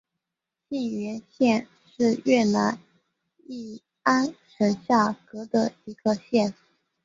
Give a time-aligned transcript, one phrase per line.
[0.67, 2.79] 兴元县是越南
[3.47, 6.55] 乂安省下辖的一个县。